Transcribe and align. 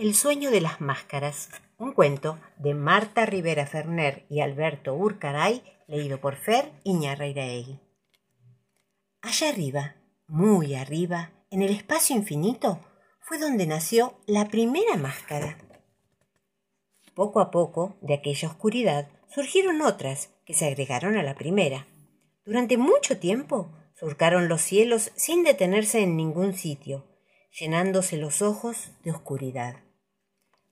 El 0.00 0.14
sueño 0.14 0.50
de 0.50 0.62
las 0.62 0.80
máscaras, 0.80 1.50
un 1.76 1.92
cuento 1.92 2.38
de 2.56 2.72
Marta 2.72 3.26
Rivera 3.26 3.66
Ferner 3.66 4.24
y 4.30 4.40
Alberto 4.40 4.94
Urcaray, 4.94 5.62
leído 5.88 6.22
por 6.22 6.36
Fer 6.36 6.72
Iñarreiraegui. 6.84 7.78
Allá 9.20 9.50
arriba, 9.50 9.96
muy 10.26 10.74
arriba, 10.74 11.32
en 11.50 11.60
el 11.60 11.70
espacio 11.70 12.16
infinito, 12.16 12.80
fue 13.20 13.36
donde 13.36 13.66
nació 13.66 14.14
la 14.26 14.48
primera 14.48 14.96
máscara. 14.96 15.58
Poco 17.14 17.40
a 17.40 17.50
poco, 17.50 17.98
de 18.00 18.14
aquella 18.14 18.48
oscuridad, 18.48 19.10
surgieron 19.28 19.82
otras 19.82 20.30
que 20.46 20.54
se 20.54 20.66
agregaron 20.66 21.18
a 21.18 21.22
la 21.22 21.34
primera. 21.34 21.86
Durante 22.46 22.78
mucho 22.78 23.18
tiempo 23.18 23.76
surcaron 23.92 24.48
los 24.48 24.62
cielos 24.62 25.12
sin 25.14 25.44
detenerse 25.44 26.00
en 26.00 26.16
ningún 26.16 26.54
sitio, 26.54 27.04
llenándose 27.50 28.16
los 28.16 28.40
ojos 28.40 28.92
de 29.04 29.10
oscuridad 29.10 29.89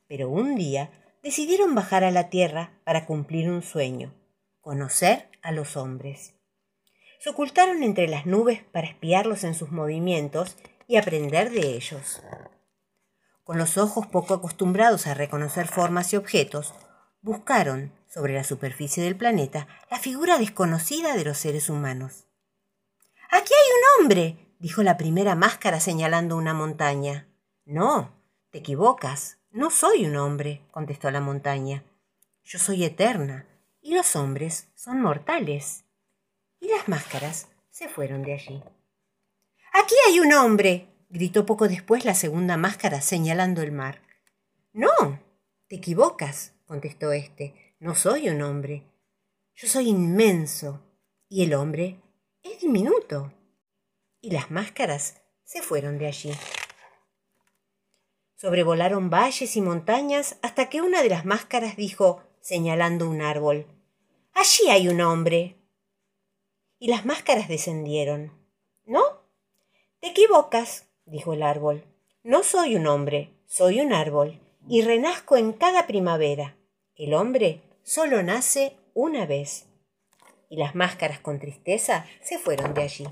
pero 0.08 0.28
un 0.30 0.56
día 0.56 0.90
decidieron 1.22 1.74
bajar 1.74 2.04
a 2.04 2.10
la 2.10 2.30
tierra 2.30 2.72
para 2.84 3.06
cumplir 3.06 3.50
un 3.50 3.62
sueño, 3.62 4.14
conocer 4.60 5.28
a 5.42 5.52
los 5.52 5.76
hombres. 5.76 6.34
Se 7.20 7.30
ocultaron 7.30 7.82
entre 7.82 8.08
las 8.08 8.26
nubes 8.26 8.62
para 8.64 8.86
espiarlos 8.86 9.44
en 9.44 9.54
sus 9.54 9.70
movimientos 9.70 10.56
y 10.86 10.96
aprender 10.96 11.50
de 11.50 11.74
ellos. 11.74 12.22
Con 13.44 13.58
los 13.58 13.78
ojos 13.78 14.06
poco 14.06 14.34
acostumbrados 14.34 15.06
a 15.06 15.14
reconocer 15.14 15.66
formas 15.66 16.12
y 16.12 16.16
objetos, 16.16 16.74
buscaron, 17.20 17.92
sobre 18.08 18.34
la 18.34 18.44
superficie 18.44 19.02
del 19.02 19.16
planeta, 19.16 19.68
la 19.90 19.98
figura 19.98 20.38
desconocida 20.38 21.14
de 21.14 21.24
los 21.24 21.38
seres 21.38 21.68
humanos. 21.68 22.26
Aquí 23.30 23.52
hay 23.52 23.70
un 23.70 24.02
hombre, 24.02 24.54
dijo 24.58 24.82
la 24.82 24.96
primera 24.96 25.34
máscara 25.34 25.80
señalando 25.80 26.36
una 26.36 26.54
montaña. 26.54 27.28
No, 27.66 28.14
te 28.50 28.58
equivocas, 28.58 29.37
no 29.50 29.70
soy 29.70 30.04
un 30.04 30.16
hombre, 30.16 30.60
contestó 30.70 31.10
la 31.10 31.20
montaña. 31.20 31.82
Yo 32.44 32.58
soy 32.58 32.84
eterna, 32.84 33.46
y 33.80 33.94
los 33.94 34.14
hombres 34.14 34.68
son 34.74 35.00
mortales. 35.00 35.84
Y 36.60 36.68
las 36.68 36.88
máscaras 36.88 37.48
se 37.70 37.88
fueron 37.88 38.22
de 38.22 38.34
allí. 38.34 38.62
Aquí 39.72 39.94
hay 40.06 40.20
un 40.20 40.32
hombre, 40.34 40.88
gritó 41.08 41.46
poco 41.46 41.66
después 41.66 42.04
la 42.04 42.14
segunda 42.14 42.56
máscara 42.56 43.00
señalando 43.00 43.62
el 43.62 43.72
mar. 43.72 44.02
No, 44.72 45.20
te 45.68 45.76
equivocas, 45.76 46.52
contestó 46.66 47.12
éste. 47.12 47.76
No 47.80 47.94
soy 47.94 48.28
un 48.28 48.42
hombre. 48.42 48.84
Yo 49.54 49.66
soy 49.66 49.88
inmenso, 49.88 50.82
y 51.28 51.44
el 51.44 51.54
hombre 51.54 52.02
es 52.42 52.60
diminuto. 52.60 53.32
Y 54.20 54.30
las 54.30 54.50
máscaras 54.50 55.22
se 55.44 55.62
fueron 55.62 55.98
de 55.98 56.06
allí. 56.06 56.32
Sobrevolaron 58.40 59.10
valles 59.10 59.56
y 59.56 59.60
montañas 59.60 60.38
hasta 60.42 60.70
que 60.70 60.80
una 60.80 61.02
de 61.02 61.10
las 61.10 61.24
máscaras 61.24 61.76
dijo, 61.76 62.22
señalando 62.40 63.10
un 63.10 63.20
árbol, 63.20 63.66
Allí 64.38 64.70
hay 64.70 64.86
un 64.86 65.00
hombre. 65.00 65.56
Y 66.78 66.86
las 66.86 67.04
máscaras 67.04 67.48
descendieron. 67.48 68.30
¿No? 68.86 69.02
Te 69.98 70.10
equivocas, 70.10 70.86
dijo 71.06 71.32
el 71.32 71.42
árbol. 71.42 71.84
No 72.22 72.44
soy 72.44 72.76
un 72.76 72.86
hombre, 72.86 73.34
soy 73.46 73.80
un 73.80 73.92
árbol, 73.92 74.40
y 74.68 74.82
renazco 74.82 75.36
en 75.36 75.52
cada 75.52 75.88
primavera. 75.88 76.56
El 76.94 77.14
hombre 77.14 77.62
solo 77.82 78.22
nace 78.22 78.76
una 78.94 79.26
vez. 79.26 79.66
Y 80.48 80.56
las 80.56 80.76
máscaras 80.76 81.18
con 81.18 81.40
tristeza 81.40 82.06
se 82.22 82.38
fueron 82.38 82.74
de 82.74 82.82
allí. 82.82 83.08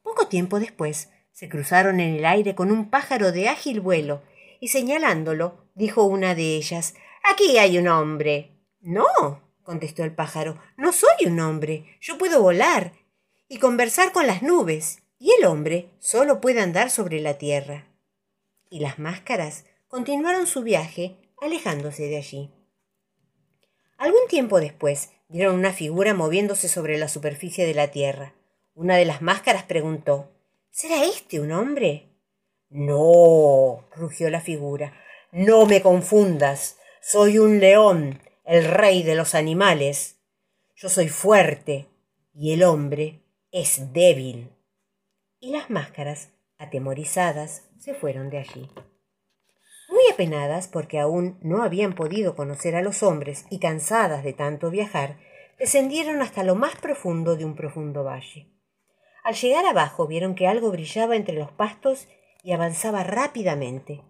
Poco 0.00 0.28
tiempo 0.28 0.58
después, 0.58 1.10
se 1.36 1.50
cruzaron 1.50 2.00
en 2.00 2.14
el 2.14 2.24
aire 2.24 2.54
con 2.54 2.72
un 2.72 2.88
pájaro 2.88 3.30
de 3.30 3.50
ágil 3.50 3.82
vuelo, 3.82 4.22
y 4.58 4.68
señalándolo, 4.68 5.66
dijo 5.74 6.04
una 6.04 6.34
de 6.34 6.56
ellas 6.56 6.94
Aquí 7.30 7.58
hay 7.58 7.76
un 7.76 7.88
hombre. 7.88 8.52
No, 8.80 9.04
contestó 9.62 10.02
el 10.02 10.14
pájaro, 10.14 10.58
no 10.78 10.94
soy 10.94 11.26
un 11.26 11.38
hombre. 11.40 11.98
Yo 12.00 12.16
puedo 12.16 12.40
volar 12.40 12.94
y 13.48 13.58
conversar 13.58 14.12
con 14.12 14.26
las 14.26 14.42
nubes, 14.42 15.02
y 15.18 15.30
el 15.38 15.44
hombre 15.44 15.90
solo 15.98 16.40
puede 16.40 16.62
andar 16.62 16.88
sobre 16.88 17.20
la 17.20 17.34
tierra. 17.34 17.84
Y 18.70 18.80
las 18.80 18.98
máscaras 18.98 19.66
continuaron 19.88 20.46
su 20.46 20.62
viaje, 20.62 21.18
alejándose 21.42 22.04
de 22.04 22.16
allí. 22.16 22.50
Algún 23.98 24.26
tiempo 24.26 24.58
después 24.58 25.10
vieron 25.28 25.56
una 25.56 25.74
figura 25.74 26.14
moviéndose 26.14 26.68
sobre 26.68 26.96
la 26.96 27.08
superficie 27.08 27.66
de 27.66 27.74
la 27.74 27.88
tierra. 27.88 28.32
Una 28.72 28.96
de 28.96 29.04
las 29.04 29.20
máscaras 29.20 29.64
preguntó 29.64 30.32
¿Será 30.78 31.04
este 31.04 31.40
un 31.40 31.52
hombre? 31.52 32.10
No, 32.68 33.88
rugió 33.96 34.28
la 34.28 34.42
figura. 34.42 34.92
No 35.32 35.64
me 35.64 35.80
confundas. 35.80 36.76
Soy 37.00 37.38
un 37.38 37.60
león, 37.60 38.20
el 38.44 38.66
rey 38.66 39.02
de 39.02 39.14
los 39.14 39.34
animales. 39.34 40.18
Yo 40.74 40.90
soy 40.90 41.08
fuerte 41.08 41.88
y 42.34 42.52
el 42.52 42.62
hombre 42.62 43.22
es 43.50 43.94
débil. 43.94 44.50
Y 45.40 45.50
las 45.50 45.70
máscaras, 45.70 46.28
atemorizadas, 46.58 47.70
se 47.78 47.94
fueron 47.94 48.28
de 48.28 48.40
allí. 48.40 48.70
Muy 49.88 50.02
apenadas 50.12 50.68
porque 50.68 50.98
aún 50.98 51.38
no 51.40 51.62
habían 51.62 51.94
podido 51.94 52.36
conocer 52.36 52.76
a 52.76 52.82
los 52.82 53.02
hombres 53.02 53.46
y 53.48 53.60
cansadas 53.60 54.22
de 54.22 54.34
tanto 54.34 54.68
viajar, 54.68 55.20
descendieron 55.58 56.20
hasta 56.20 56.44
lo 56.44 56.54
más 56.54 56.76
profundo 56.76 57.34
de 57.34 57.46
un 57.46 57.56
profundo 57.56 58.04
valle. 58.04 58.55
Al 59.26 59.34
llegar 59.34 59.66
abajo 59.66 60.06
vieron 60.06 60.36
que 60.36 60.46
algo 60.46 60.70
brillaba 60.70 61.16
entre 61.16 61.34
los 61.34 61.50
pastos 61.50 62.06
y 62.44 62.52
avanzaba 62.52 63.02
rápidamente. 63.02 64.04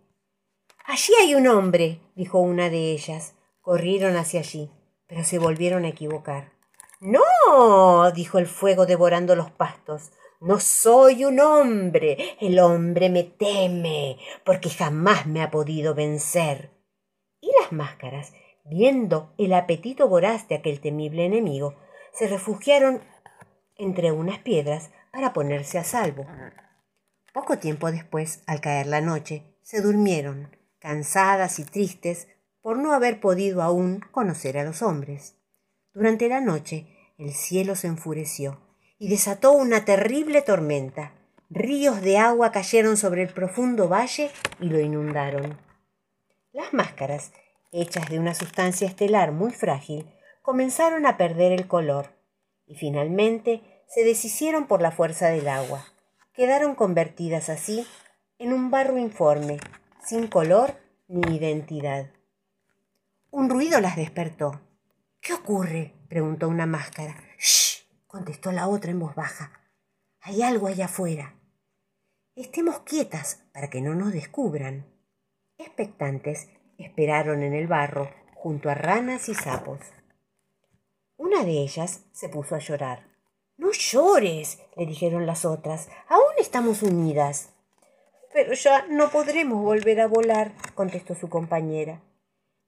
Allí 0.85 1.15
hay 1.19 1.35
un 1.35 1.47
hombre, 1.47 2.03
dijo 2.15 2.39
una 2.39 2.69
de 2.69 2.93
ellas. 2.93 3.35
Corrieron 3.63 4.15
hacia 4.17 4.41
allí, 4.41 4.71
pero 5.07 5.25
se 5.25 5.39
volvieron 5.39 5.87
a 5.87 5.89
equivocar. 5.89 6.53
No, 7.01 8.13
dijo 8.13 8.37
el 8.37 8.47
fuego 8.47 8.85
devorando 8.85 9.35
los 9.37 9.51
pastos. 9.51 10.13
No 10.39 10.61
soy 10.61 11.25
un 11.25 11.41
hombre. 11.41 12.37
El 12.39 12.59
hombre 12.59 13.09
me 13.09 13.23
teme, 13.23 14.19
porque 14.45 14.69
jamás 14.69 15.27
me 15.27 15.41
ha 15.41 15.51
podido 15.51 15.95
vencer. 15.95 16.73
Y 17.41 17.51
las 17.59 17.73
máscaras, 17.73 18.35
viendo 18.67 19.33
el 19.39 19.55
apetito 19.55 20.09
voraz 20.09 20.47
de 20.47 20.57
aquel 20.57 20.79
temible 20.83 21.25
enemigo, 21.25 21.75
se 22.13 22.29
refugiaron 22.29 23.01
entre 23.79 24.13
unas 24.13 24.41
piedras 24.41 24.91
para 25.17 25.33
ponerse 25.33 25.79
a 25.79 25.85
salvo. 25.85 26.27
Poco 27.33 27.57
tiempo 27.57 27.91
después, 27.91 28.43
al 28.47 28.61
caer 28.61 28.87
la 28.87 29.01
noche, 29.01 29.45
se 29.63 29.81
durmieron, 29.81 30.55
cansadas 30.79 31.59
y 31.59 31.65
tristes 31.65 32.29
por 32.61 32.77
no 32.77 32.93
haber 32.93 33.19
podido 33.19 33.63
aún 33.63 34.01
conocer 34.11 34.59
a 34.59 34.65
los 34.65 34.83
hombres. 34.83 35.35
Durante 35.95 36.29
la 36.29 36.43
noche 36.43 37.15
el 37.17 37.33
cielo 37.33 37.77
se 37.77 37.87
enfureció 37.87 38.61
y 38.99 39.09
desató 39.09 39.53
una 39.53 39.87
terrible 39.87 40.43
tormenta. 40.43 41.15
Ríos 41.49 42.03
de 42.03 42.19
agua 42.19 42.53
cayeron 42.53 42.99
sobre 42.99 43.23
el 43.23 43.33
profundo 43.33 43.89
valle 43.89 44.31
y 44.61 44.67
lo 44.67 44.81
inundaron. 44.81 45.59
Las 46.53 46.75
máscaras, 46.75 47.33
hechas 47.73 48.11
de 48.11 48.19
una 48.19 48.35
sustancia 48.35 48.87
estelar 48.87 49.33
muy 49.33 49.53
frágil, 49.53 50.07
comenzaron 50.43 51.07
a 51.07 51.17
perder 51.17 51.53
el 51.53 51.67
color 51.67 52.09
y 52.67 52.75
finalmente 52.75 53.76
se 53.89 54.05
deshicieron 54.05 54.67
por 54.67 54.83
la 54.83 54.91
fuerza 54.91 55.29
del 55.29 55.49
agua. 55.49 55.85
Quedaron 56.33 56.75
convertidas 56.75 57.49
así 57.49 57.87
en 58.39 58.53
un 58.53 58.71
barro 58.71 58.99
informe, 58.99 59.59
sin 60.05 60.27
color 60.27 60.75
ni 61.09 61.37
identidad. 61.37 62.11
Un 63.31 63.49
ruido 63.51 63.81
las 63.81 63.97
despertó. 63.97 64.61
¿Qué 65.21 65.33
ocurre? 65.33 65.95
preguntó 66.09 66.49
una 66.49 66.67
máscara. 66.67 67.17
¡Shh! 67.39 67.85
contestó 68.07 68.53
la 68.53 68.69
otra 68.69 68.91
en 68.91 69.01
voz 69.01 69.15
baja. 69.15 69.53
Hay 70.21 70.43
algo 70.43 70.67
allá 70.67 70.87
afuera. 70.87 71.35
Estemos 72.35 72.81
quietas 72.81 73.45
para 73.53 73.71
que 73.71 73.81
no 73.81 73.95
nos 73.95 74.13
descubran. 74.13 74.87
Expectantes, 75.59 76.49
esperaron 76.79 77.43
en 77.43 77.55
el 77.55 77.67
barro, 77.67 78.11
junto 78.35 78.69
a 78.69 78.75
ranas 78.75 79.29
y 79.29 79.35
sapos. 79.35 79.81
Una 81.17 81.45
de 81.45 81.63
ellas 81.63 82.03
se 82.13 82.29
puso 82.29 82.55
a 82.55 82.59
llorar. 82.59 83.06
No 83.57 83.73
llores, 83.73 84.59
le 84.77 84.87
dijeron 84.87 85.27
las 85.27 85.45
otras. 85.45 85.89
Aún 86.09 86.33
estamos 86.39 86.83
unidas. 86.83 87.51
Pero 88.33 88.53
ya 88.53 88.87
no 88.89 89.11
podremos 89.11 89.63
volver 89.63 90.01
a 90.01 90.07
volar, 90.07 90.53
contestó 90.75 91.15
su 91.15 91.29
compañera. 91.29 92.03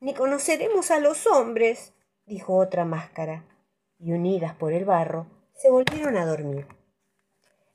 Ni 0.00 0.14
conoceremos 0.14 0.90
a 0.90 0.98
los 0.98 1.26
hombres, 1.26 1.92
dijo 2.24 2.56
otra 2.56 2.84
máscara. 2.84 3.44
Y 3.98 4.12
unidas 4.12 4.54
por 4.54 4.72
el 4.72 4.84
barro, 4.84 5.26
se 5.54 5.70
volvieron 5.70 6.16
a 6.16 6.24
dormir. 6.24 6.66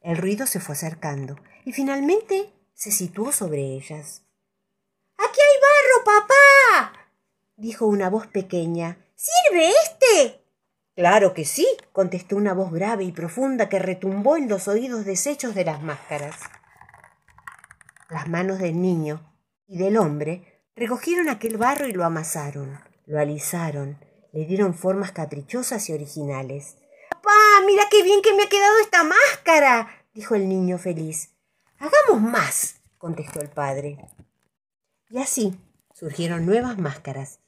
El 0.02 0.18
ruido 0.18 0.48
se 0.48 0.60
fue 0.60 0.74
acercando 0.74 1.36
y 1.66 1.74
finalmente 1.74 2.52
se 2.74 2.92
situó 2.92 3.32
sobre 3.32 3.62
ellas. 3.62 4.24
Aquí 5.18 5.40
hay 5.40 5.62
barro, 5.62 6.04
papá. 6.06 7.10
dijo 7.58 7.86
una 7.86 8.10
voz 8.10 8.28
pequeña. 8.28 8.98
¿Sirve 9.16 9.70
este? 9.70 10.43
Claro 10.96 11.34
que 11.34 11.46
sí, 11.46 11.68
contestó 11.92 12.36
una 12.36 12.54
voz 12.54 12.72
grave 12.72 13.04
y 13.04 13.12
profunda 13.12 13.68
que 13.68 13.80
retumbó 13.80 14.38
en 14.38 14.48
los 14.48 14.68
oídos 14.68 15.06
deshechos 15.06 15.56
de 15.56 15.66
las 15.66 15.82
máscaras. 15.82 16.38
Las 18.10 18.30
manos 18.30 18.60
del 18.60 18.80
niño 18.80 19.34
y 19.68 19.78
del 19.78 19.98
hombre, 19.98 20.62
recogieron 20.76 21.30
aquel 21.30 21.58
barro 21.58 21.88
y 21.88 21.94
lo 21.94 22.04
amasaron, 22.04 22.80
lo 23.08 23.20
alisaron, 23.20 23.98
le 24.32 24.46
dieron 24.46 24.76
formas 24.76 25.12
caprichosas 25.12 25.90
y 25.90 25.94
originales. 25.94 26.78
¡Papá, 27.10 27.32
mira 27.66 27.84
qué 27.90 28.04
bien 28.04 28.22
que 28.22 28.34
me 28.34 28.44
ha 28.44 28.50
quedado 28.50 28.80
esta 28.82 29.04
máscara! 29.04 29.88
dijo 30.14 30.36
el 30.36 30.48
niño 30.48 30.78
feliz. 30.78 31.32
Hagamos 31.80 32.22
más, 32.22 32.82
contestó 32.98 33.42
el 33.42 33.50
padre. 33.50 33.98
Y 35.10 35.20
así 35.20 35.60
surgieron 35.94 36.46
nuevas 36.46 36.78
máscaras, 36.78 37.40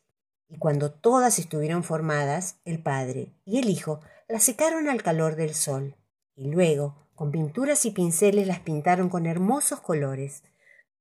y 0.48 0.58
cuando 0.58 0.92
todas 0.92 1.40
estuvieron 1.40 1.84
formadas, 1.84 2.58
el 2.66 2.82
padre 2.82 3.34
y 3.46 3.60
el 3.60 3.70
hijo 3.70 4.02
las 4.28 4.44
secaron 4.44 4.90
al 4.90 5.04
calor 5.04 5.36
del 5.36 5.54
sol, 5.54 5.96
y 6.36 6.50
luego, 6.50 7.08
con 7.16 7.32
pinturas 7.32 7.86
y 7.86 7.92
pinceles, 7.92 8.48
las 8.48 8.60
pintaron 8.60 9.10
con 9.10 9.26
hermosos 9.26 9.80
colores, 9.82 10.44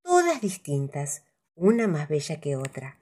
todas 0.02 0.40
distintas, 0.40 1.24
una 1.54 1.86
más 1.86 2.08
bella 2.08 2.40
que 2.40 2.56
otra. 2.56 2.98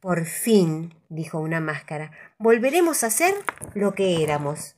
Por 0.00 0.26
fin, 0.26 0.94
dijo 1.08 1.38
una 1.40 1.60
máscara, 1.60 2.12
volveremos 2.38 3.04
a 3.04 3.10
ser 3.10 3.34
lo 3.74 3.94
que 3.94 4.22
éramos. 4.22 4.76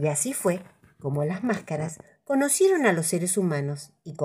Y 0.00 0.08
así 0.08 0.32
fue 0.32 0.60
como 0.98 1.24
las 1.24 1.44
máscaras 1.44 1.98
conocieron 2.24 2.84
a 2.84 2.92
los 2.92 3.06
seres 3.06 3.38
humanos 3.38 3.92
y 4.04 4.16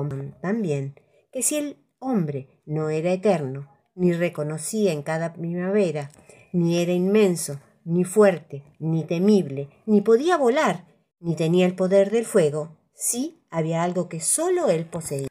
también 0.42 1.00
que 1.32 1.44
si 1.44 1.56
el 1.56 1.78
hombre 2.00 2.62
no 2.66 2.90
era 2.90 3.12
eterno, 3.12 3.70
ni 3.96 4.14
reconocía 4.14 4.92
en 4.92 5.04
cada 5.04 5.34
primavera, 5.34 6.12
ni 6.52 6.80
era 6.80 6.94
inmenso, 6.94 7.60
ni 7.86 8.04
fuerte, 8.04 8.64
ni 8.80 9.04
temible, 9.04 9.70
ni 9.86 10.02
podía 10.02 10.38
volar, 10.38 10.86
ni 11.20 11.36
tenía 11.36 11.66
el 11.66 11.76
poder 11.76 12.12
del 12.12 12.26
fuego, 12.26 12.78
sí 12.94 13.44
había 13.50 13.84
algo 13.84 14.10
que 14.10 14.20
sólo 14.20 14.70
él 14.70 14.86
poseía, 14.86 15.28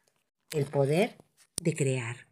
el 0.51 0.65
poder 0.65 1.17
de 1.61 1.75
crear. 1.75 2.27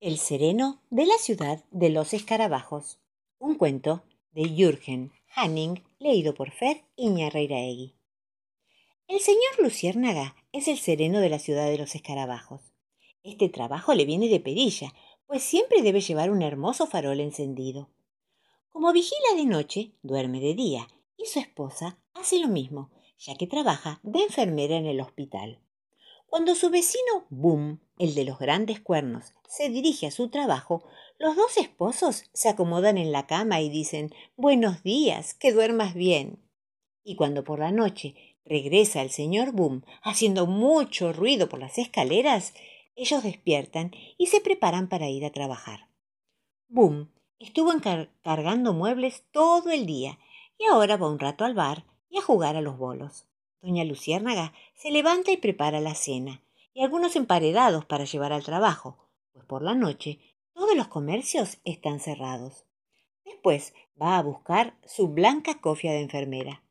El 0.00 0.18
sereno 0.18 0.82
de 0.90 1.06
la 1.06 1.18
ciudad 1.18 1.62
de 1.70 1.90
los 1.90 2.14
escarabajos. 2.14 2.98
Un 3.38 3.56
cuento 3.56 4.02
de 4.32 4.44
Jürgen 4.44 5.12
Hanning, 5.34 5.84
leído 5.98 6.34
por 6.34 6.50
Fer 6.50 6.84
Iñarreiraegui. 6.96 7.94
El 9.08 9.20
señor 9.20 9.58
Luciérnaga 9.58 10.36
es 10.52 10.68
el 10.68 10.78
sereno 10.78 11.20
de 11.20 11.28
la 11.28 11.38
ciudad 11.38 11.66
de 11.66 11.78
los 11.78 11.94
escarabajos. 11.94 12.69
Este 13.22 13.48
trabajo 13.48 13.94
le 13.94 14.04
viene 14.04 14.28
de 14.28 14.40
perilla, 14.40 14.94
pues 15.26 15.42
siempre 15.42 15.82
debe 15.82 16.00
llevar 16.00 16.30
un 16.30 16.42
hermoso 16.42 16.86
farol 16.86 17.20
encendido. 17.20 17.90
Como 18.70 18.92
vigila 18.92 19.34
de 19.36 19.44
noche, 19.44 19.92
duerme 20.02 20.40
de 20.40 20.54
día, 20.54 20.88
y 21.16 21.26
su 21.26 21.38
esposa 21.38 21.98
hace 22.14 22.38
lo 22.38 22.48
mismo, 22.48 22.90
ya 23.18 23.34
que 23.36 23.46
trabaja 23.46 24.00
de 24.02 24.22
enfermera 24.22 24.76
en 24.76 24.86
el 24.86 25.00
hospital. 25.00 25.60
Cuando 26.26 26.54
su 26.54 26.70
vecino 26.70 27.26
Boom, 27.28 27.80
el 27.98 28.14
de 28.14 28.24
los 28.24 28.38
grandes 28.38 28.80
cuernos, 28.80 29.34
se 29.48 29.68
dirige 29.68 30.06
a 30.06 30.10
su 30.10 30.30
trabajo, 30.30 30.84
los 31.18 31.36
dos 31.36 31.56
esposos 31.58 32.30
se 32.32 32.48
acomodan 32.48 32.96
en 32.96 33.12
la 33.12 33.26
cama 33.26 33.60
y 33.60 33.68
dicen 33.68 34.14
Buenos 34.36 34.82
días, 34.82 35.34
que 35.34 35.52
duermas 35.52 35.92
bien. 35.92 36.42
Y 37.02 37.16
cuando 37.16 37.44
por 37.44 37.58
la 37.58 37.72
noche 37.72 38.14
regresa 38.44 39.02
el 39.02 39.10
señor 39.10 39.52
Boom, 39.52 39.84
haciendo 40.02 40.46
mucho 40.46 41.12
ruido 41.12 41.48
por 41.48 41.58
las 41.58 41.76
escaleras, 41.78 42.54
ellos 42.96 43.22
despiertan 43.22 43.92
y 44.18 44.26
se 44.26 44.40
preparan 44.40 44.88
para 44.88 45.08
ir 45.08 45.24
a 45.24 45.30
trabajar. 45.30 45.88
Boom 46.68 47.10
estuvo 47.40 47.72
cargando 48.22 48.74
muebles 48.74 49.24
todo 49.32 49.70
el 49.70 49.86
día 49.86 50.18
y 50.58 50.66
ahora 50.66 50.96
va 50.98 51.10
un 51.10 51.18
rato 51.18 51.44
al 51.44 51.54
bar 51.54 51.84
y 52.10 52.18
a 52.18 52.22
jugar 52.22 52.54
a 52.54 52.60
los 52.60 52.76
bolos. 52.76 53.26
Doña 53.62 53.84
Luciérnaga 53.84 54.52
se 54.74 54.90
levanta 54.90 55.32
y 55.32 55.38
prepara 55.38 55.80
la 55.80 55.94
cena 55.94 56.42
y 56.74 56.82
algunos 56.82 57.16
emparedados 57.16 57.84
para 57.86 58.04
llevar 58.04 58.32
al 58.32 58.44
trabajo, 58.44 59.08
pues 59.32 59.44
por 59.46 59.62
la 59.62 59.74
noche 59.74 60.20
todos 60.52 60.76
los 60.76 60.88
comercios 60.88 61.58
están 61.64 61.98
cerrados. 61.98 62.66
Después 63.24 63.74
va 64.00 64.18
a 64.18 64.22
buscar 64.22 64.76
su 64.84 65.08
blanca 65.08 65.60
cofia 65.60 65.92
de 65.92 66.02
enfermera. 66.02 66.62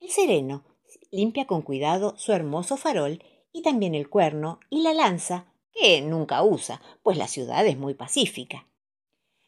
El 0.00 0.10
sereno 0.10 0.64
limpia 1.10 1.46
con 1.46 1.62
cuidado 1.62 2.16
su 2.16 2.32
hermoso 2.32 2.76
farol 2.76 3.22
y 3.56 3.62
también 3.62 3.94
el 3.94 4.10
cuerno 4.10 4.60
y 4.68 4.82
la 4.82 4.92
lanza, 4.92 5.46
que 5.72 6.02
nunca 6.02 6.42
usa, 6.42 6.82
pues 7.02 7.16
la 7.16 7.26
ciudad 7.26 7.66
es 7.66 7.78
muy 7.78 7.94
pacífica. 7.94 8.66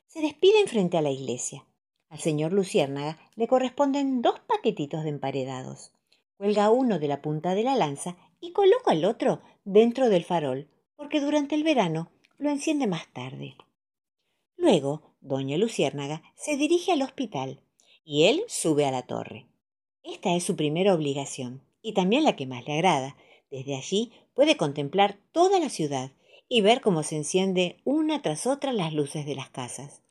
Se 0.06 0.22
despiden 0.22 0.66
frente 0.66 0.96
a 0.96 1.02
la 1.02 1.10
iglesia. 1.10 1.66
Al 2.08 2.18
señor 2.18 2.54
Luciérnaga 2.54 3.18
le 3.36 3.46
corresponden 3.46 4.22
dos 4.22 4.40
paquetitos 4.40 5.02
de 5.02 5.10
emparedados. 5.10 5.92
Cuelga 6.38 6.70
uno 6.70 6.98
de 6.98 7.06
la 7.06 7.20
punta 7.20 7.54
de 7.54 7.64
la 7.64 7.76
lanza 7.76 8.16
y 8.40 8.52
coloca 8.52 8.92
el 8.92 9.04
otro 9.04 9.42
dentro 9.66 10.08
del 10.08 10.24
farol, 10.24 10.70
porque 10.96 11.20
durante 11.20 11.54
el 11.54 11.62
verano 11.62 12.10
lo 12.38 12.48
enciende 12.48 12.86
más 12.86 13.12
tarde. 13.12 13.56
Luego, 14.56 15.02
doña 15.20 15.58
Luciérnaga 15.58 16.22
se 16.34 16.56
dirige 16.56 16.92
al 16.92 17.02
hospital 17.02 17.60
y 18.06 18.24
él 18.24 18.42
sube 18.48 18.86
a 18.86 18.90
la 18.90 19.02
torre. 19.02 19.48
Esta 20.02 20.34
es 20.34 20.44
su 20.44 20.56
primera 20.56 20.94
obligación 20.94 21.62
y 21.82 21.92
también 21.92 22.24
la 22.24 22.36
que 22.36 22.46
más 22.46 22.66
le 22.66 22.72
agrada, 22.72 23.16
desde 23.50 23.76
allí 23.76 24.12
puede 24.34 24.56
contemplar 24.56 25.18
toda 25.32 25.58
la 25.58 25.68
ciudad 25.68 26.12
y 26.48 26.60
ver 26.60 26.80
cómo 26.80 27.02
se 27.02 27.16
enciende 27.16 27.76
una 27.84 28.22
tras 28.22 28.46
otra 28.46 28.72
las 28.72 28.92
luces 28.92 29.26
de 29.26 29.34
las 29.34 29.50
casas. 29.50 30.02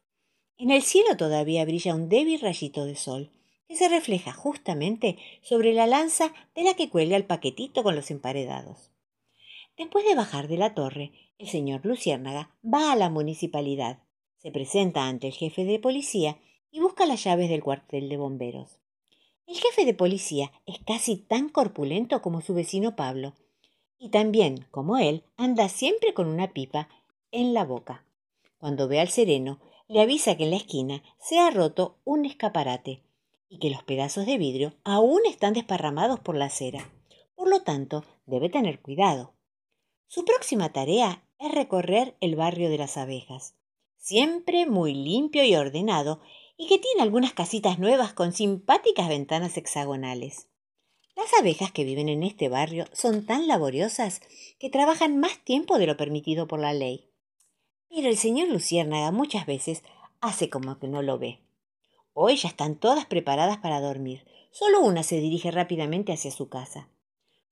En 0.57 0.71
el 0.71 0.81
cielo 0.81 1.17
todavía 1.17 1.65
brilla 1.65 1.95
un 1.95 2.09
débil 2.09 2.39
rayito 2.39 2.85
de 2.85 2.95
sol, 2.95 3.31
que 3.67 3.75
se 3.75 3.89
refleja 3.89 4.31
justamente 4.31 5.17
sobre 5.41 5.73
la 5.73 5.87
lanza 5.87 6.33
de 6.55 6.63
la 6.63 6.73
que 6.73 6.89
cuelga 6.89 7.17
el 7.17 7.25
paquetito 7.25 7.83
con 7.83 7.95
los 7.95 8.11
emparedados. 8.11 8.91
Después 9.77 10.05
de 10.05 10.15
bajar 10.15 10.47
de 10.47 10.57
la 10.57 10.73
torre, 10.73 11.11
el 11.37 11.47
señor 11.47 11.85
Luciérnaga 11.85 12.55
va 12.63 12.91
a 12.91 12.95
la 12.95 13.09
municipalidad, 13.09 13.99
se 14.37 14.51
presenta 14.51 15.07
ante 15.07 15.27
el 15.27 15.33
jefe 15.33 15.65
de 15.65 15.79
policía 15.79 16.37
y 16.71 16.79
busca 16.79 17.05
las 17.05 17.23
llaves 17.23 17.49
del 17.49 17.63
cuartel 17.63 18.09
de 18.09 18.17
bomberos. 18.17 18.79
El 19.47 19.55
jefe 19.55 19.85
de 19.85 19.93
policía 19.93 20.51
es 20.65 20.77
casi 20.85 21.15
tan 21.15 21.47
corpulento 21.47 22.21
como 22.21 22.41
su 22.41 22.53
vecino 22.53 22.97
Pablo, 22.97 23.33
y 23.97 24.09
también, 24.09 24.67
como 24.71 24.97
él, 24.97 25.23
anda 25.37 25.69
siempre 25.69 26.13
con 26.13 26.27
una 26.27 26.51
pipa 26.51 26.89
en 27.31 27.53
la 27.53 27.63
boca. 27.63 28.05
Cuando 28.57 28.89
ve 28.89 28.99
al 28.99 29.07
sereno, 29.07 29.59
le 29.87 30.01
avisa 30.01 30.35
que 30.35 30.43
en 30.43 30.51
la 30.51 30.57
esquina 30.57 31.01
se 31.17 31.39
ha 31.39 31.49
roto 31.49 31.95
un 32.03 32.25
escaparate 32.25 33.01
y 33.47 33.59
que 33.59 33.69
los 33.69 33.83
pedazos 33.83 34.25
de 34.25 34.37
vidrio 34.37 34.73
aún 34.83 35.21
están 35.25 35.53
desparramados 35.53 36.19
por 36.19 36.35
la 36.35 36.45
acera. 36.45 36.91
Por 37.33 37.49
lo 37.49 37.61
tanto, 37.61 38.03
debe 38.25 38.49
tener 38.49 38.81
cuidado. 38.81 39.33
Su 40.07 40.25
próxima 40.25 40.73
tarea 40.73 41.23
es 41.39 41.53
recorrer 41.53 42.17
el 42.19 42.35
barrio 42.35 42.69
de 42.69 42.77
las 42.79 42.97
abejas, 42.97 43.55
siempre 43.95 44.65
muy 44.65 44.93
limpio 44.93 45.45
y 45.45 45.55
ordenado 45.55 46.19
y 46.57 46.67
que 46.67 46.79
tiene 46.79 47.03
algunas 47.03 47.33
casitas 47.33 47.77
nuevas 47.77 48.13
con 48.13 48.33
simpáticas 48.33 49.07
ventanas 49.07 49.55
hexagonales. 49.57 50.47
Las 51.15 51.31
abejas 51.39 51.71
que 51.71 51.83
viven 51.83 52.09
en 52.09 52.23
este 52.23 52.49
barrio 52.49 52.85
son 52.93 53.25
tan 53.25 53.47
laboriosas 53.47 54.21
que 54.59 54.69
trabajan 54.69 55.19
más 55.19 55.43
tiempo 55.43 55.77
de 55.77 55.87
lo 55.87 55.97
permitido 55.97 56.47
por 56.47 56.59
la 56.59 56.73
ley. 56.73 57.11
Pero 57.89 58.09
el 58.09 58.17
señor 58.17 58.49
Luciérnaga 58.49 59.11
muchas 59.11 59.45
veces 59.45 59.83
hace 60.19 60.49
como 60.49 60.79
que 60.79 60.87
no 60.87 61.01
lo 61.03 61.19
ve. 61.19 61.39
Hoy 62.13 62.37
ya 62.37 62.49
están 62.49 62.75
todas 62.75 63.05
preparadas 63.05 63.59
para 63.59 63.79
dormir. 63.79 64.25
Solo 64.51 64.81
una 64.81 65.03
se 65.03 65.19
dirige 65.19 65.51
rápidamente 65.51 66.11
hacia 66.11 66.31
su 66.31 66.49
casa. 66.49 66.89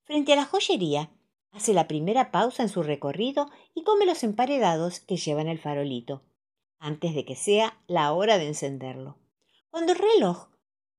Frente 0.02 0.32
a 0.32 0.36
la 0.36 0.44
joyería, 0.44 1.10
hace 1.52 1.72
la 1.72 1.86
primera 1.86 2.32
pausa 2.32 2.64
en 2.64 2.68
su 2.68 2.82
recorrido 2.82 3.48
y 3.74 3.84
come 3.84 4.06
los 4.06 4.24
emparedados 4.24 5.00
que 5.00 5.16
llevan 5.16 5.46
el 5.46 5.58
farolito 5.58 6.22
antes 6.78 7.14
de 7.14 7.24
que 7.24 7.36
sea 7.36 7.78
la 7.86 8.12
hora 8.12 8.38
de 8.38 8.46
encenderlo. 8.48 9.18
Cuando 9.70 9.92
el 9.92 9.98
reloj 9.98 10.48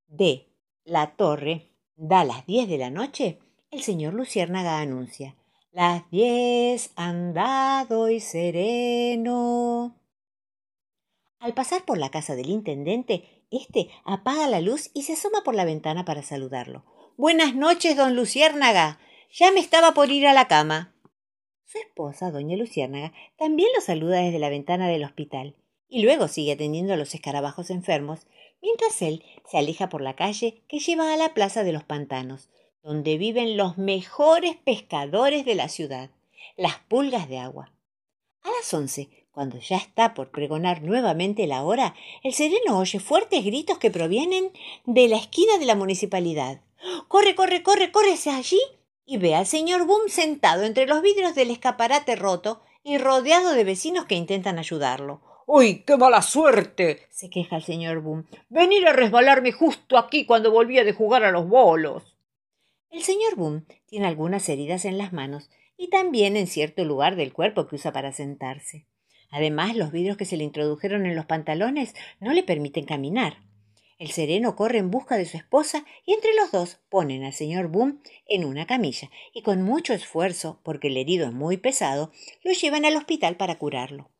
de 0.06 0.48
la 0.84 1.16
torre 1.16 1.72
da 1.96 2.24
las 2.24 2.46
diez 2.46 2.68
de 2.68 2.78
la 2.78 2.90
noche, 2.90 3.38
el 3.70 3.82
señor 3.82 4.14
Luciérnaga 4.14 4.80
anuncia 4.80 5.36
Las 5.72 6.08
diez 6.10 6.92
han 6.96 7.34
dado 7.34 8.08
y 8.10 8.20
sereno. 8.20 9.96
Al 11.38 11.54
pasar 11.54 11.84
por 11.84 11.98
la 11.98 12.10
casa 12.10 12.34
del 12.34 12.50
intendente, 12.50 13.44
éste 13.50 13.90
apaga 14.04 14.48
la 14.48 14.60
luz 14.60 14.90
y 14.94 15.02
se 15.02 15.12
asoma 15.12 15.42
por 15.44 15.54
la 15.54 15.64
ventana 15.64 16.04
para 16.04 16.22
saludarlo. 16.22 16.84
Buenas 17.16 17.54
noches, 17.54 17.96
don 17.96 18.16
Luciérnaga. 18.16 18.98
Ya 19.30 19.52
me 19.52 19.60
estaba 19.60 19.92
por 19.92 20.10
ir 20.10 20.26
a 20.26 20.32
la 20.32 20.48
cama. 20.48 20.94
Su 21.64 21.78
esposa, 21.78 22.30
doña 22.30 22.56
Luciérnaga, 22.56 23.12
también 23.36 23.68
lo 23.74 23.80
saluda 23.82 24.20
desde 24.20 24.38
la 24.38 24.48
ventana 24.48 24.88
del 24.88 25.04
hospital 25.04 25.54
y 25.88 26.02
luego 26.02 26.28
sigue 26.28 26.52
atendiendo 26.52 26.94
a 26.94 26.96
los 26.96 27.14
escarabajos 27.14 27.70
enfermos, 27.70 28.26
mientras 28.62 29.00
él 29.02 29.24
se 29.50 29.58
aleja 29.58 29.88
por 29.88 30.00
la 30.00 30.16
calle 30.16 30.62
que 30.68 30.78
lleva 30.78 31.12
a 31.12 31.16
la 31.16 31.34
plaza 31.34 31.64
de 31.64 31.72
los 31.72 31.84
pantanos, 31.84 32.48
donde 32.82 33.18
viven 33.18 33.56
los 33.56 33.78
mejores 33.78 34.56
pescadores 34.56 35.44
de 35.44 35.54
la 35.54 35.68
ciudad, 35.68 36.10
las 36.56 36.78
pulgas 36.88 37.28
de 37.28 37.38
agua. 37.38 37.72
A 38.42 38.50
las 38.50 38.72
once, 38.72 39.08
cuando 39.30 39.58
ya 39.60 39.76
está 39.76 40.14
por 40.14 40.30
pregonar 40.30 40.82
nuevamente 40.82 41.46
la 41.46 41.62
hora, 41.62 41.94
el 42.24 42.32
sereno 42.32 42.78
oye 42.78 42.98
fuertes 42.98 43.44
gritos 43.44 43.78
que 43.78 43.90
provienen 43.90 44.52
de 44.84 45.06
la 45.08 45.16
esquina 45.16 45.58
de 45.58 45.66
la 45.66 45.74
municipalidad. 45.74 46.60
Corre, 47.08 47.34
corre, 47.34 47.62
corre, 47.62 47.90
hacia 48.12 48.36
allí 48.36 48.60
y 49.04 49.18
ve 49.18 49.34
al 49.34 49.46
señor 49.46 49.86
Boom 49.86 50.08
sentado 50.08 50.64
entre 50.64 50.86
los 50.86 51.02
vidrios 51.02 51.34
del 51.34 51.50
escaparate 51.50 52.16
roto 52.16 52.60
y 52.82 52.98
rodeado 52.98 53.52
de 53.52 53.64
vecinos 53.64 54.06
que 54.06 54.14
intentan 54.14 54.58
ayudarlo. 54.58 55.20
¡Uy, 55.50 55.82
qué 55.86 55.96
mala 55.96 56.20
suerte! 56.20 57.06
se 57.08 57.30
queja 57.30 57.56
el 57.56 57.62
señor 57.62 58.02
Boom. 58.02 58.26
Venir 58.50 58.86
a 58.86 58.92
resbalarme 58.92 59.50
justo 59.50 59.96
aquí 59.96 60.26
cuando 60.26 60.50
volvía 60.50 60.84
de 60.84 60.92
jugar 60.92 61.24
a 61.24 61.30
los 61.30 61.48
bolos. 61.48 62.18
El 62.90 63.02
señor 63.02 63.34
Boom 63.34 63.64
tiene 63.86 64.06
algunas 64.08 64.46
heridas 64.50 64.84
en 64.84 64.98
las 64.98 65.14
manos 65.14 65.48
y 65.78 65.88
también 65.88 66.36
en 66.36 66.48
cierto 66.48 66.84
lugar 66.84 67.16
del 67.16 67.32
cuerpo 67.32 67.66
que 67.66 67.76
usa 67.76 67.94
para 67.94 68.12
sentarse. 68.12 68.84
Además, 69.30 69.74
los 69.74 69.90
vidrios 69.90 70.18
que 70.18 70.26
se 70.26 70.36
le 70.36 70.44
introdujeron 70.44 71.06
en 71.06 71.16
los 71.16 71.24
pantalones 71.24 71.94
no 72.20 72.34
le 72.34 72.42
permiten 72.42 72.84
caminar. 72.84 73.38
El 73.98 74.10
sereno 74.10 74.54
corre 74.54 74.76
en 74.76 74.90
busca 74.90 75.16
de 75.16 75.24
su 75.24 75.38
esposa 75.38 75.86
y 76.04 76.12
entre 76.12 76.34
los 76.34 76.52
dos 76.52 76.78
ponen 76.90 77.24
al 77.24 77.32
señor 77.32 77.68
Boom 77.68 78.02
en 78.26 78.44
una 78.44 78.66
camilla 78.66 79.10
y 79.32 79.40
con 79.40 79.62
mucho 79.62 79.94
esfuerzo, 79.94 80.60
porque 80.62 80.88
el 80.88 80.98
herido 80.98 81.26
es 81.26 81.32
muy 81.32 81.56
pesado, 81.56 82.12
lo 82.44 82.52
llevan 82.52 82.84
al 82.84 82.96
hospital 82.96 83.38
para 83.38 83.56
curarlo. 83.56 84.10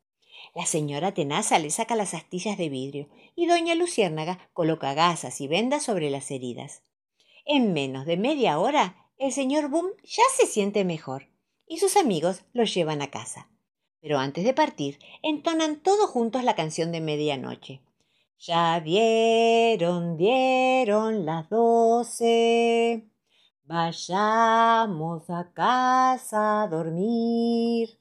La 0.58 0.66
señora 0.66 1.14
Tenaza 1.14 1.60
le 1.60 1.70
saca 1.70 1.94
las 1.94 2.14
astillas 2.14 2.58
de 2.58 2.68
vidrio 2.68 3.08
y 3.36 3.46
doña 3.46 3.76
Luciérnaga 3.76 4.40
coloca 4.52 4.92
gasas 4.92 5.40
y 5.40 5.46
vendas 5.46 5.84
sobre 5.84 6.10
las 6.10 6.32
heridas. 6.32 6.82
En 7.44 7.72
menos 7.72 8.06
de 8.06 8.16
media 8.16 8.58
hora, 8.58 8.96
el 9.18 9.30
señor 9.30 9.68
Boom 9.68 9.86
ya 10.02 10.24
se 10.36 10.46
siente 10.46 10.84
mejor 10.84 11.28
y 11.64 11.78
sus 11.78 11.96
amigos 11.96 12.42
lo 12.54 12.64
llevan 12.64 13.02
a 13.02 13.06
casa. 13.12 13.48
Pero 14.00 14.18
antes 14.18 14.42
de 14.42 14.52
partir, 14.52 14.98
entonan 15.22 15.80
todos 15.80 16.10
juntos 16.10 16.42
la 16.42 16.56
canción 16.56 16.90
de 16.90 17.02
medianoche. 17.02 17.80
Ya 18.40 18.80
dieron, 18.80 20.16
dieron 20.16 21.24
las 21.24 21.48
doce. 21.50 23.08
Vayamos 23.62 25.30
a 25.30 25.52
casa 25.54 26.64
a 26.64 26.66
dormir. 26.66 27.96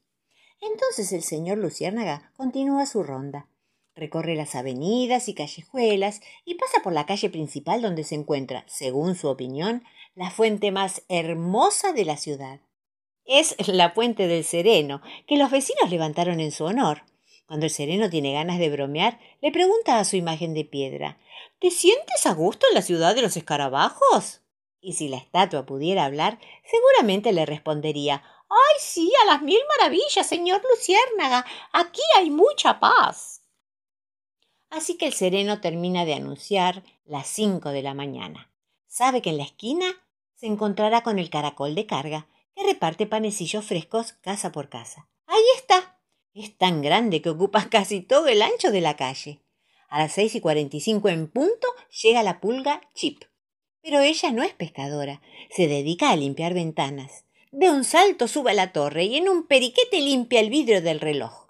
Entonces 0.62 1.12
el 1.14 1.24
señor 1.24 1.58
Luciérnaga 1.58 2.32
continúa 2.36 2.86
su 2.86 3.04
ronda. 3.04 3.48
Recorre 3.96 4.36
las 4.36 4.56
avenidas 4.56 5.28
y 5.28 5.34
callejuelas 5.34 6.22
y 6.46 6.56
pasa 6.56 6.82
por 6.84 6.94
la 6.94 7.06
calle 7.06 7.30
principal 7.30 7.82
donde 7.82 8.04
se 8.04 8.16
encuentra, 8.16 8.64
según 8.68 9.16
su 9.16 9.28
opinión, 9.28 9.84
la 10.16 10.30
fuente 10.30 10.72
más 10.72 11.04
hermosa 11.10 11.94
de 11.94 12.06
la 12.06 12.18
ciudad. 12.18 12.60
Es 13.26 13.56
la 13.68 13.92
Fuente 13.92 14.28
del 14.28 14.46
Sereno, 14.46 15.02
que 15.28 15.38
los 15.38 15.52
vecinos 15.52 15.90
levantaron 15.90 16.40
en 16.40 16.52
su 16.52 16.64
honor. 16.64 17.04
Cuando 17.46 17.66
el 17.66 17.72
sereno 17.72 18.10
tiene 18.10 18.34
ganas 18.34 18.60
de 18.60 18.70
bromear, 18.70 19.20
le 19.42 19.52
pregunta 19.52 20.00
a 20.00 20.06
su 20.06 20.16
imagen 20.16 20.54
de 20.54 20.64
piedra 20.64 21.18
¿Te 21.60 21.72
sientes 21.72 22.26
a 22.28 22.34
gusto 22.34 22.68
en 22.70 22.76
la 22.76 22.84
ciudad 22.84 23.16
de 23.16 23.24
los 23.24 23.36
escarabajos? 23.36 24.42
Y 24.88 24.94
si 24.94 25.10
la 25.10 25.18
estatua 25.18 25.66
pudiera 25.66 26.06
hablar, 26.06 26.40
seguramente 26.64 27.34
le 27.34 27.46
respondería 27.46 28.24
¡Ay, 28.50 28.76
sí, 28.80 29.12
a 29.22 29.26
las 29.26 29.42
mil 29.42 29.60
maravillas, 29.78 30.26
señor 30.26 30.62
Luciérnaga! 30.72 31.46
Aquí 31.74 32.00
hay 32.16 32.30
mucha 32.30 32.80
paz. 32.80 33.42
Así 34.70 34.98
que 34.98 35.08
el 35.08 35.12
sereno 35.12 35.60
termina 35.60 36.06
de 36.06 36.14
anunciar 36.14 36.84
las 37.04 37.28
cinco 37.28 37.72
de 37.72 37.82
la 37.82 37.94
mañana. 37.94 38.50
Sabe 38.88 39.22
que 39.22 39.32
en 39.32 39.36
la 39.36 39.44
esquina 39.44 39.88
se 40.36 40.46
encontrará 40.46 41.04
con 41.04 41.20
el 41.20 41.30
caracol 41.30 41.76
de 41.76 41.86
carga, 41.86 42.30
que 42.56 42.64
reparte 42.64 43.08
panecillos 43.08 43.66
frescos 43.66 44.14
casa 44.14 44.54
por 44.54 44.70
casa. 44.70 45.10
Ahí 45.26 45.44
está, 45.58 46.00
es 46.34 46.58
tan 46.58 46.82
grande 46.82 47.22
que 47.22 47.32
ocupa 47.32 47.68
casi 47.70 48.00
todo 48.00 48.28
el 48.28 48.42
ancho 48.42 48.72
de 48.72 48.80
la 48.80 48.96
calle. 48.96 49.42
A 49.90 50.00
las 50.00 50.14
seis 50.14 50.34
y 50.36 50.40
cuarenta 50.40 50.78
y 50.78 50.80
cinco 50.80 51.10
en 51.10 51.30
punto 51.30 51.68
llega 52.02 52.24
la 52.24 52.40
pulga 52.40 52.80
Chip. 52.94 53.26
Pero 53.82 54.02
ella 54.02 54.32
no 54.32 54.44
es 54.44 54.54
pescadora, 54.54 55.22
se 55.50 55.68
dedica 55.68 56.10
a 56.12 56.16
limpiar 56.16 56.54
ventanas. 56.54 57.26
De 57.52 57.70
un 57.70 57.84
salto 57.84 58.28
sube 58.28 58.52
a 58.52 58.54
la 58.54 58.74
torre 58.74 59.06
y 59.06 59.18
en 59.18 59.30
un 59.30 59.48
periquete 59.48 60.02
limpia 60.02 60.40
el 60.40 60.50
vidrio 60.50 60.82
del 60.82 61.00
reloj. 61.00 61.48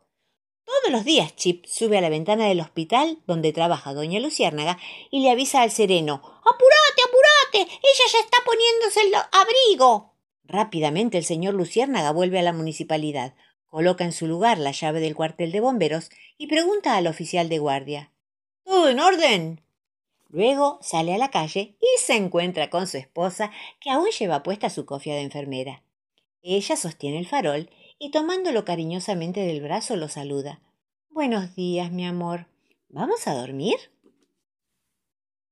Todos 0.64 0.92
los 0.92 1.06
días 1.06 1.36
Chip 1.36 1.66
sube 1.66 1.98
a 1.98 2.02
la 2.02 2.10
ventana 2.10 2.46
del 2.46 2.60
hospital 2.60 3.20
donde 3.26 3.54
trabaja 3.54 3.94
doña 3.94 4.20
Luciérnaga 4.20 4.78
y 5.10 5.22
le 5.22 5.32
avisa 5.32 5.62
al 5.62 5.72
sereno 5.72 6.16
¡Apurate, 6.16 7.02
apurate! 7.06 7.72
Ella 7.72 8.04
ya 8.12 8.20
está 8.20 8.38
poniéndose 8.46 9.02
el 9.02 9.14
abrigo. 9.16 10.14
Rápidamente 10.44 11.18
el 11.18 11.26
señor 11.26 11.54
Luciérnaga 11.54 12.12
vuelve 12.12 12.40
a 12.40 12.44
la 12.44 12.54
municipalidad 12.54 13.34
coloca 13.68 14.04
en 14.04 14.12
su 14.12 14.28
lugar 14.28 14.58
la 14.58 14.72
llave 14.72 15.00
del 15.00 15.16
cuartel 15.16 15.52
de 15.52 15.60
bomberos 15.60 16.10
y 16.38 16.48
pregunta 16.48 16.96
al 16.96 17.08
oficial 17.08 17.50
de 17.50 17.60
guardia 17.60 18.12
¿Todo 18.64 18.90
en 18.90 19.00
orden? 19.00 19.62
Luego 20.30 20.80
sale 20.82 21.14
a 21.14 21.18
la 21.18 21.32
calle 21.32 21.78
y 21.80 22.00
se 22.00 22.16
encuentra 22.16 22.70
con 22.70 22.88
su 22.88 22.98
esposa, 22.98 23.52
que 23.80 23.90
aún 23.90 24.08
lleva 24.10 24.44
puesta 24.44 24.70
su 24.70 24.86
cofia 24.86 25.16
de 25.16 25.22
enfermera. 25.22 25.84
Ella 26.42 26.76
sostiene 26.76 27.20
el 27.20 27.28
farol 27.28 27.70
y 28.00 28.12
tomándolo 28.12 28.66
cariñosamente 28.66 29.42
del 29.42 29.62
brazo 29.62 29.96
lo 29.96 30.10
saluda. 30.10 30.62
Buenos 31.10 31.56
días, 31.56 31.92
mi 31.92 32.06
amor. 32.06 32.48
¿Vamos 32.90 33.28
a 33.28 33.34
dormir? 33.34 33.78